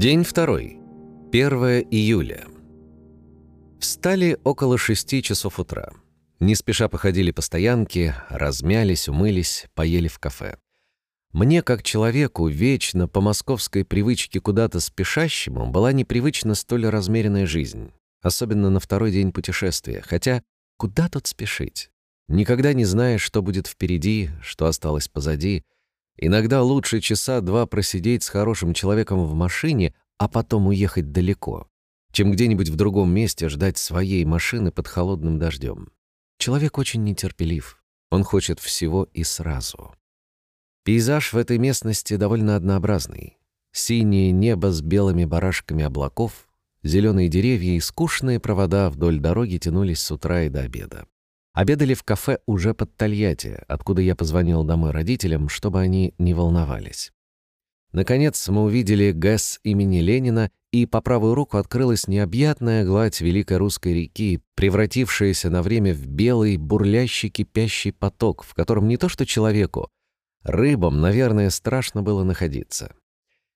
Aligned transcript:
День 0.00 0.24
второй. 0.24 0.78
1 1.30 1.52
июля. 1.90 2.46
Встали 3.80 4.38
около 4.44 4.78
шести 4.78 5.22
часов 5.22 5.60
утра. 5.60 5.92
Не 6.38 6.54
спеша 6.54 6.88
походили 6.88 7.32
по 7.32 7.42
стоянке, 7.42 8.14
размялись, 8.30 9.10
умылись, 9.10 9.66
поели 9.74 10.08
в 10.08 10.18
кафе. 10.18 10.56
Мне, 11.32 11.60
как 11.60 11.82
человеку, 11.82 12.48
вечно 12.48 13.08
по 13.08 13.20
московской 13.20 13.84
привычке 13.84 14.40
куда-то 14.40 14.80
спешащему, 14.80 15.70
была 15.70 15.92
непривычна 15.92 16.54
столь 16.54 16.86
размеренная 16.86 17.44
жизнь. 17.44 17.92
Особенно 18.22 18.70
на 18.70 18.80
второй 18.80 19.12
день 19.12 19.32
путешествия. 19.32 20.00
Хотя, 20.00 20.42
куда 20.78 21.10
тут 21.10 21.26
спешить? 21.26 21.90
Никогда 22.26 22.72
не 22.72 22.86
знаешь, 22.86 23.20
что 23.20 23.42
будет 23.42 23.66
впереди, 23.66 24.30
что 24.40 24.64
осталось 24.64 25.08
позади. 25.08 25.62
Иногда 26.22 26.62
лучше 26.62 27.00
часа 27.00 27.40
два 27.40 27.64
просидеть 27.64 28.24
с 28.24 28.28
хорошим 28.28 28.74
человеком 28.74 29.24
в 29.24 29.32
машине, 29.32 29.94
а 30.18 30.28
потом 30.28 30.66
уехать 30.66 31.12
далеко, 31.12 31.66
чем 32.12 32.30
где-нибудь 32.30 32.68
в 32.68 32.76
другом 32.76 33.10
месте 33.10 33.48
ждать 33.48 33.78
своей 33.78 34.26
машины 34.26 34.70
под 34.70 34.86
холодным 34.86 35.38
дождем. 35.38 35.88
Человек 36.38 36.76
очень 36.76 37.04
нетерпелив. 37.04 37.82
Он 38.10 38.22
хочет 38.22 38.60
всего 38.60 39.08
и 39.14 39.24
сразу. 39.24 39.94
Пейзаж 40.84 41.32
в 41.32 41.38
этой 41.38 41.56
местности 41.56 42.16
довольно 42.16 42.54
однообразный. 42.54 43.38
Синее 43.72 44.30
небо 44.30 44.72
с 44.72 44.82
белыми 44.82 45.24
барашками 45.24 45.84
облаков, 45.84 46.48
зеленые 46.82 47.28
деревья 47.28 47.72
и 47.72 47.80
скучные 47.80 48.40
провода 48.40 48.90
вдоль 48.90 49.20
дороги 49.20 49.56
тянулись 49.56 50.00
с 50.00 50.10
утра 50.10 50.42
и 50.42 50.50
до 50.50 50.60
обеда. 50.60 51.06
Обедали 51.52 51.94
в 51.94 52.02
кафе 52.04 52.38
уже 52.46 52.74
под 52.74 52.96
Тольятти, 52.96 53.62
откуда 53.66 54.02
я 54.02 54.14
позвонил 54.14 54.64
домой 54.64 54.92
родителям, 54.92 55.48
чтобы 55.48 55.80
они 55.80 56.14
не 56.18 56.34
волновались. 56.34 57.12
Наконец 57.92 58.48
мы 58.48 58.62
увидели 58.62 59.10
ГЭС 59.10 59.58
имени 59.64 60.00
Ленина, 60.00 60.50
и 60.70 60.86
по 60.86 61.00
правую 61.00 61.34
руку 61.34 61.56
открылась 61.56 62.06
необъятная 62.06 62.84
гладь 62.84 63.20
Великой 63.20 63.56
Русской 63.56 63.92
реки, 63.94 64.40
превратившаяся 64.54 65.50
на 65.50 65.62
время 65.62 65.92
в 65.92 66.06
белый, 66.06 66.56
бурлящий, 66.56 67.28
кипящий 67.28 67.92
поток, 67.92 68.44
в 68.44 68.54
котором 68.54 68.86
не 68.86 68.96
то 68.96 69.08
что 69.08 69.26
человеку, 69.26 69.90
Рыбам, 70.42 71.00
наверное, 71.00 71.50
страшно 71.50 72.02
было 72.02 72.24
находиться. 72.24 72.94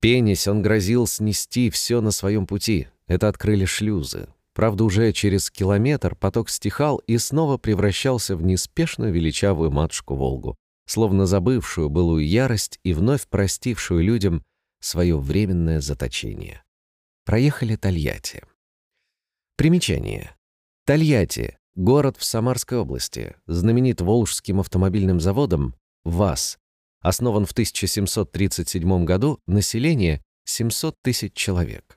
Пенясь, 0.00 0.46
он 0.46 0.60
грозил 0.60 1.06
снести 1.06 1.70
все 1.70 2.00
на 2.00 2.10
своем 2.10 2.46
пути. 2.46 2.88
Это 3.06 3.28
открыли 3.28 3.64
шлюзы. 3.64 4.28
Правда, 4.56 4.84
уже 4.84 5.12
через 5.12 5.50
километр 5.50 6.16
поток 6.16 6.48
стихал 6.48 6.96
и 7.06 7.18
снова 7.18 7.58
превращался 7.58 8.34
в 8.36 8.42
неспешную 8.42 9.12
величавую 9.12 9.70
матушку 9.70 10.14
Волгу, 10.14 10.56
словно 10.86 11.26
забывшую 11.26 11.90
былую 11.90 12.26
ярость 12.26 12.80
и 12.82 12.94
вновь 12.94 13.28
простившую 13.28 14.02
людям 14.02 14.42
свое 14.80 15.18
временное 15.18 15.82
заточение. 15.82 16.62
Проехали 17.26 17.76
Тольятти. 17.76 18.44
Примечание. 19.58 20.34
Тольятти— 20.86 21.58
город 21.74 22.16
в 22.16 22.24
Самарской 22.24 22.78
области, 22.78 23.36
знаменит 23.46 24.00
Волжским 24.00 24.60
автомобильным 24.60 25.20
заводом 25.20 25.74
ВАЗ, 26.04 26.56
Основан 27.02 27.44
в 27.44 27.52
1737 27.52 29.04
году, 29.04 29.38
население 29.46 30.22
700 30.46 30.94
тысяч 31.02 31.34
человек. 31.34 31.95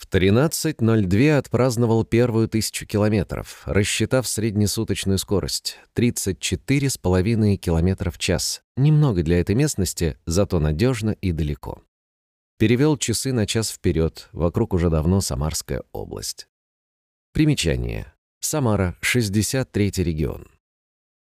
В 0.00 0.08
13.02 0.08 1.36
отпраздновал 1.36 2.04
первую 2.04 2.48
тысячу 2.48 2.86
километров, 2.86 3.62
рассчитав 3.66 4.26
среднесуточную 4.26 5.18
скорость— 5.18 5.76
34,5 5.94 7.58
км 7.58 8.10
в 8.10 8.16
час. 8.16 8.62
Немного 8.78 9.22
для 9.22 9.40
этой 9.40 9.54
местности, 9.54 10.16
зато 10.24 10.58
надежно 10.58 11.10
и 11.10 11.32
далеко. 11.32 11.82
Перевел 12.58 12.96
часы 12.96 13.34
на 13.34 13.46
час 13.46 13.70
вперед, 13.70 14.30
вокруг 14.32 14.72
уже 14.72 14.88
давно 14.88 15.20
Самарская 15.20 15.82
область. 15.92 16.48
Примечание. 17.34 18.14
Самара, 18.40 18.96
63 19.02 19.92
регион. 19.98 20.48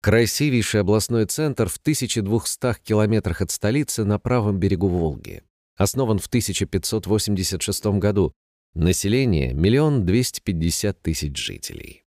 Красивейший 0.01 0.81
областной 0.81 1.27
центр 1.27 1.69
в 1.69 1.77
1200 1.77 2.83
километрах 2.83 3.43
от 3.43 3.51
столицы 3.51 4.05
на 4.05 4.19
правом 4.19 4.59
берегу 4.59 4.89
Волги. 4.89 5.43
Основан 5.77 6.19
в 6.19 6.27
1586 6.27 7.99
году. 7.99 8.33
Население– 8.75 9.53
миллион 9.55 10.07
двести 10.07 10.41
пятьдесят 10.41 11.03
тысяч 11.03 11.37
жителей. 11.37 12.05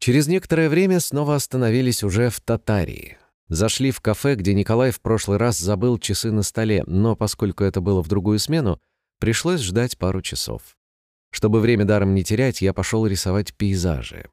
Через 0.00 0.26
некоторое 0.26 0.68
время 0.68 0.98
снова 0.98 1.36
остановились 1.36 2.02
уже 2.02 2.28
в 2.28 2.40
Татарии. 2.40 3.18
Зашли 3.46 3.92
в 3.92 4.00
кафе, 4.00 4.34
где 4.34 4.52
Николай 4.52 4.90
в 4.90 5.00
прошлый 5.00 5.38
раз 5.38 5.56
забыл 5.58 5.98
часы 5.98 6.32
на 6.32 6.42
столе, 6.42 6.82
но 6.88 7.14
поскольку 7.14 7.62
это 7.62 7.80
было 7.80 8.02
в 8.02 8.08
другую 8.08 8.40
смену, 8.40 8.80
пришлось 9.20 9.60
ждать 9.60 9.96
пару 9.96 10.22
часов. 10.22 10.76
Чтобы 11.30 11.60
время 11.60 11.84
даром 11.84 12.14
не 12.14 12.24
терять, 12.24 12.60
я 12.60 12.72
пошел 12.72 13.06
рисовать 13.06 13.54
пейзажи. 13.54 14.28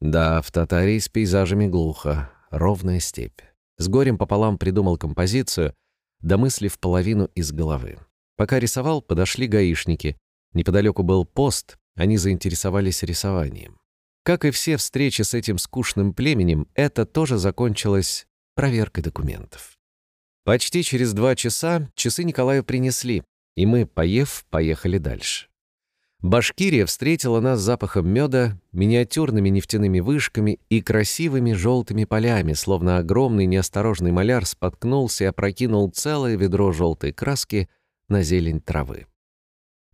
Да, 0.00 0.42
в 0.42 0.52
Татарии 0.52 1.00
с 1.00 1.08
пейзажами 1.08 1.66
глухо, 1.66 2.30
ровная 2.50 3.00
степь. 3.00 3.40
С 3.78 3.88
горем 3.88 4.16
пополам 4.16 4.58
придумал 4.58 4.96
композицию, 4.96 5.74
домыслив 6.20 6.78
половину 6.78 7.24
из 7.34 7.50
головы. 7.50 7.98
Пока 8.36 8.60
рисовал, 8.60 9.02
подошли 9.02 9.48
гаишники. 9.48 10.16
Неподалеку 10.54 11.02
был 11.02 11.24
пост, 11.24 11.78
они 11.94 12.16
заинтересовались 12.16 13.02
рисованием. 13.02 13.78
Как 14.24 14.44
и 14.44 14.50
все 14.50 14.76
встречи 14.76 15.22
с 15.22 15.34
этим 15.34 15.58
скучным 15.58 16.14
племенем, 16.14 16.68
это 16.74 17.04
тоже 17.04 17.38
закончилось 17.38 18.26
проверкой 18.54 19.02
документов. 19.02 19.78
Почти 20.44 20.82
через 20.82 21.12
два 21.12 21.34
часа 21.34 21.90
часы 21.94 22.24
Николаю 22.24 22.64
принесли, 22.64 23.22
и 23.56 23.66
мы, 23.66 23.86
поев, 23.86 24.44
поехали 24.50 24.98
дальше. 24.98 25.48
Башкирия 26.20 26.86
встретила 26.86 27.40
нас 27.40 27.58
запахом 27.60 28.08
меда, 28.08 28.56
миниатюрными 28.70 29.48
нефтяными 29.48 29.98
вышками 29.98 30.60
и 30.68 30.80
красивыми 30.80 31.52
желтыми 31.52 32.04
полями, 32.04 32.52
словно 32.52 32.98
огромный 32.98 33.46
неосторожный 33.46 34.12
маляр 34.12 34.46
споткнулся 34.46 35.24
и 35.24 35.26
опрокинул 35.26 35.90
целое 35.90 36.36
ведро 36.36 36.70
желтой 36.70 37.12
краски 37.12 37.68
на 38.08 38.22
зелень 38.22 38.60
травы. 38.60 39.06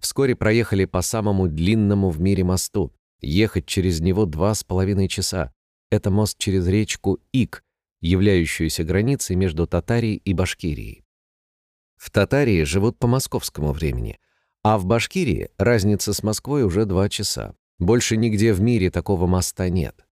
Вскоре 0.00 0.36
проехали 0.36 0.84
по 0.84 1.02
самому 1.02 1.48
длинному 1.48 2.10
в 2.10 2.20
мире 2.20 2.44
мосту. 2.44 2.94
Ехать 3.20 3.66
через 3.66 4.00
него 4.00 4.26
два 4.26 4.54
с 4.54 4.64
половиной 4.64 5.08
часа. 5.08 5.52
Это 5.90 6.10
мост 6.10 6.38
через 6.38 6.66
речку 6.66 7.20
Ик, 7.32 7.64
являющуюся 8.00 8.84
границей 8.84 9.36
между 9.36 9.66
Татарией 9.66 10.16
и 10.16 10.32
Башкирией. 10.34 11.04
В 11.96 12.10
Татарии 12.10 12.62
живут 12.62 12.98
по 12.98 13.06
московскому 13.06 13.72
времени— 13.72 14.18
а 14.62 14.76
в 14.76 14.86
Башкирии 14.86 15.50
разница 15.56 16.12
с 16.12 16.22
Москвой 16.22 16.64
уже 16.64 16.84
два 16.84 17.08
часа. 17.08 17.54
Больше 17.78 18.16
нигде 18.16 18.52
в 18.52 18.60
мире 18.60 18.90
такого 18.90 19.26
моста 19.26 19.68
нет. 19.68 20.06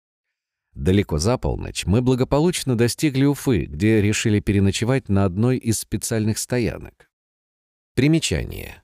Далеко 0.75 1.19
за 1.19 1.38
полночь 1.38 1.87
мы 1.87 2.03
благополучно 2.03 2.76
достигли 2.76 3.25
Уфы, 3.25 3.66
где 3.66 4.03
решили 4.03 4.41
переночевать 4.41 5.09
на 5.09 5.25
одной 5.25 5.59
из 5.59 5.78
специальных 5.78 6.38
стоянок. 6.38 7.10
Примечание. 7.94 8.81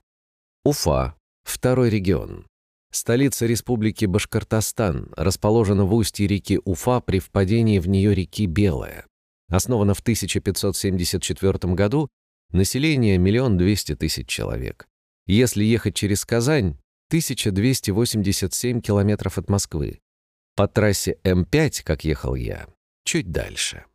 Уфа. 0.65 1.15
Второй 1.43 1.89
регион. 1.89 2.45
Столица 2.91 3.45
республики 3.45 4.05
Башкортостан, 4.05 5.13
расположена 5.15 5.85
в 5.85 5.93
устье 5.93 6.27
реки 6.27 6.59
Уфа 6.65 6.99
при 6.99 7.19
впадении 7.19 7.79
в 7.79 7.87
нее 7.87 8.13
реки 8.13 8.45
Белая. 8.45 9.05
Основана 9.49 9.93
в 9.93 10.01
1574 10.01 11.73
году, 11.73 12.09
население– 12.51 13.17
миллион 13.19 13.57
двести 13.57 13.95
тысяч 13.95 14.27
человек. 14.27 14.87
Если 15.27 15.63
ехать 15.63 15.95
через 15.95 16.25
Казань, 16.25 16.77
1287 17.09 18.81
километров 18.81 19.37
от 19.37 19.49
Москвы. 19.49 19.99
По 20.55 20.67
трассе 20.67 21.17
М5, 21.23 21.83
как 21.83 22.03
ехал 22.03 22.35
я, 22.35 22.67
чуть 23.05 23.31
дальше. 23.31 23.85